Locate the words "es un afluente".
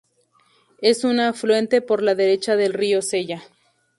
0.81-1.79